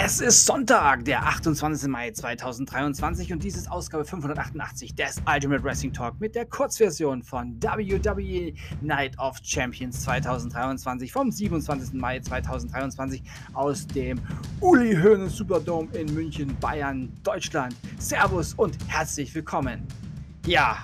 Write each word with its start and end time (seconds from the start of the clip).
Es 0.00 0.20
ist 0.20 0.46
Sonntag, 0.46 1.04
der 1.06 1.26
28. 1.26 1.88
Mai 1.88 2.12
2023 2.12 3.32
und 3.32 3.42
dies 3.42 3.56
ist 3.56 3.68
Ausgabe 3.68 4.04
588 4.04 4.94
des 4.94 5.16
Ultimate 5.26 5.64
Wrestling 5.64 5.92
Talk 5.92 6.20
mit 6.20 6.36
der 6.36 6.46
Kurzversion 6.46 7.20
von 7.20 7.60
WWE 7.60 8.52
Night 8.80 9.18
of 9.18 9.38
Champions 9.42 10.02
2023 10.02 11.10
vom 11.10 11.32
27. 11.32 11.94
Mai 11.94 12.20
2023 12.20 13.24
aus 13.54 13.88
dem 13.88 14.20
Uli 14.60 14.94
Hoeneß 14.94 15.36
Superdome 15.36 15.88
in 15.94 16.14
München, 16.14 16.56
Bayern, 16.60 17.12
Deutschland. 17.24 17.74
Servus 17.98 18.54
und 18.54 18.78
herzlich 18.86 19.34
willkommen. 19.34 19.82
Ja, 20.46 20.78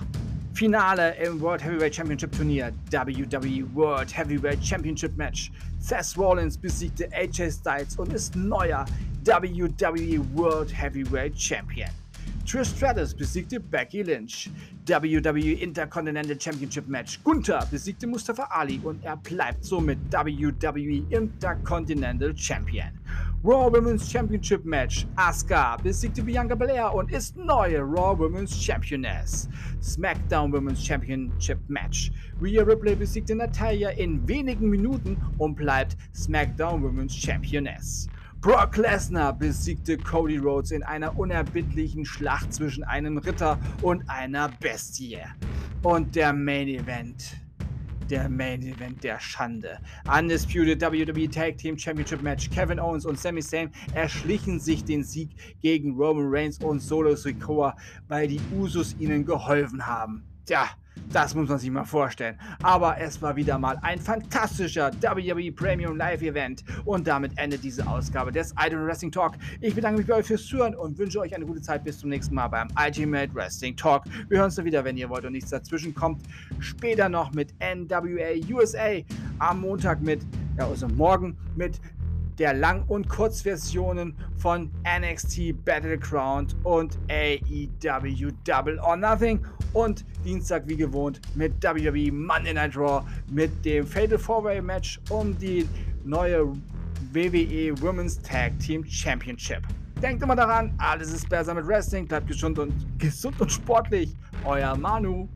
Finale 0.55 1.17
im 1.17 1.41
World 1.41 1.65
Heavyweight 1.65 1.97
Championship 1.97 2.31
Turnier, 2.31 2.71
WWE 2.93 3.67
World 3.75 4.17
Heavyweight 4.17 4.65
Championship 4.65 5.17
Match. 5.17 5.51
Seth 5.81 6.17
Rollins 6.17 6.57
besiegte 6.57 7.09
AJ 7.13 7.51
Styles 7.51 7.99
und 7.99 8.13
ist 8.13 8.37
neuer 8.37 8.87
WWE 9.25 10.25
World 10.33 10.71
Heavyweight 10.73 11.37
Champion. 11.37 11.91
Trish 12.47 12.69
Stratus 12.69 13.13
besiegte 13.13 13.59
Becky 13.59 14.03
Lynch. 14.03 14.49
WWE 14.87 15.55
Intercontinental 15.55 16.39
Championship 16.39 16.87
Match. 16.87 17.19
Gunther 17.25 17.67
besiegte 17.69 18.07
Mustafa 18.07 18.45
Ali 18.45 18.81
und 18.85 19.05
er 19.05 19.17
bleibt 19.17 19.65
somit 19.65 19.99
WWE 20.13 21.03
Intercontinental 21.11 22.33
Champion. 22.37 22.91
Raw 23.47 23.69
Women's 23.69 24.11
Championship 24.11 24.65
Match. 24.65 25.07
Asuka 25.17 25.77
besiegte 25.77 26.23
Bianca 26.23 26.55
Belair 26.55 26.95
und 26.95 27.13
ist 27.13 27.37
neue 27.37 27.81
Raw 27.81 28.19
Women's 28.19 28.57
Championess. 28.57 29.51
SmackDown 29.83 30.51
Women's 30.51 30.83
Championship 30.83 31.59
Match. 31.69 32.11
Rhea 32.41 32.63
Ripley 32.63 32.95
besiegte 32.95 33.35
Natalia 33.35 33.91
in 33.91 34.27
wenigen 34.27 34.71
Minuten 34.71 35.19
und 35.37 35.57
bleibt 35.57 35.95
SmackDown 36.15 36.83
Women's 36.83 37.15
Championess. 37.15 38.09
Brock 38.41 38.79
Lesnar 38.79 39.35
besiegte 39.35 39.99
Cody 39.99 40.39
Rhodes 40.39 40.71
in 40.71 40.83
einer 40.83 41.19
unerbittlichen 41.19 42.07
Schlacht 42.07 42.51
zwischen 42.51 42.83
einem 42.85 43.19
Ritter 43.19 43.59
und 43.83 44.09
einer 44.09 44.49
Bestie. 44.59 45.19
Und 45.83 46.17
der 46.17 46.33
Main 46.33 46.69
Event 46.69 47.44
der 48.11 48.29
Main 48.29 48.63
Event 48.63 49.03
der 49.03 49.19
Schande. 49.21 49.79
Undisputed 50.07 50.81
WWE 50.81 51.29
Tag 51.29 51.59
Team 51.59 51.79
Championship 51.79 52.23
Match. 52.23 52.51
Kevin 52.51 52.79
Owens 52.79 53.07
und 53.07 53.19
Sami 53.19 53.41
Zayn 53.41 53.71
erschlichen 53.95 54.61
sich 54.61 54.85
den 54.85 55.03
Sieg 55.03 55.31
gegen 55.61 55.97
Roman 55.97 56.27
Reigns 56.29 56.59
und 56.59 56.81
Solo 56.81 57.17
Sikoa, 57.17 57.77
weil 58.09 58.29
die 58.29 58.41
Usos 58.57 58.95
ihnen 58.99 59.25
geholfen 59.25 59.87
haben. 59.87 60.25
Tja, 60.47 60.69
das 61.13 61.35
muss 61.35 61.49
man 61.49 61.59
sich 61.59 61.71
mal 61.71 61.85
vorstellen. 61.85 62.37
Aber 62.63 62.99
es 62.99 63.21
war 63.23 63.37
wieder 63.37 63.59
mal 63.59 63.79
ein 63.83 63.99
fantastischer 63.99 64.91
WWE 65.01 65.53
Premium 65.53 65.97
Live 65.97 66.23
Event. 66.23 66.65
Und 66.85 67.07
damit 67.07 67.33
endet 67.37 67.63
diese 67.63 67.87
Ausgabe 67.87 68.33
des 68.33 68.55
Idol 68.59 68.87
Wrestling 68.87 69.13
Talk. 69.13 69.35
Ich 69.61 69.75
bedanke 69.75 69.99
mich 69.99 70.07
bei 70.07 70.15
euch 70.15 70.27
fürs 70.27 70.45
Zuhören 70.45 70.75
und 70.75 70.99
wünsche 70.99 71.21
euch 71.21 71.35
eine 71.35 71.47
gute 71.47 71.63
Zeit. 71.63 71.85
Bis 71.85 71.99
zum 71.99 72.11
nächsten 72.11 72.35
Mal 72.35 72.49
beim 72.49 72.69
Ultimate 72.79 73.33
Wrestling 73.35 73.77
Talk. 73.77 74.05
Wir 74.29 74.39
hören 74.39 74.47
uns 74.47 74.57
dann 74.57 74.65
wieder, 74.65 74.85
wenn 74.85 74.97
ihr 74.97 75.09
wollt 75.09 75.25
und 75.25 75.33
nichts 75.33 75.51
dazwischen 75.51 75.95
kommt. 75.95 76.23
Später 76.59 77.09
noch 77.09 77.33
mit 77.33 77.55
NWA 77.61 78.35
USA. 78.53 79.01
Am 79.39 79.61
Montag 79.61 80.01
mit, 80.01 80.23
ja, 80.59 80.67
also 80.67 80.89
morgen 80.89 81.37
mit 81.57 81.81
der 82.39 82.55
Lang- 82.55 82.85
und 82.89 83.09
Kurzversionen 83.09 84.17
von 84.37 84.71
NXT 84.85 85.65
Battleground 85.65 86.57
und 86.65 86.99
AEW 87.11 88.31
Double 88.45 88.79
or 88.81 88.97
Nothing. 88.97 89.45
Und 89.73 90.05
Dienstag 90.25 90.63
wie 90.67 90.77
gewohnt 90.77 91.21
mit 91.35 91.53
WWE 91.63 92.13
Monday 92.13 92.55
Night 92.55 92.77
Raw 92.77 93.05
mit 93.31 93.65
dem 93.65 93.87
Fatal 93.87 94.19
4-Way 94.19 94.63
Match 94.63 95.01
um 95.11 95.37
die 95.39 95.69
neue 96.05 96.53
WWE 97.13 97.75
Women's 97.81 98.21
Tag 98.23 98.59
Team 98.59 98.85
Championship. 98.85 99.63
Denkt 100.03 100.23
immer 100.23 100.37
daran, 100.37 100.75
alles 100.79 101.13
ist 101.13 101.29
besser 101.29 101.55
mit 101.55 101.67
Wrestling, 101.67 102.07
bleibt 102.07 102.29
gesund 102.29 102.59
und 102.59 102.73
gesund 102.99 103.41
und 103.41 103.51
sportlich. 103.51 104.15
Euer 104.45 104.77
Manu. 104.77 105.29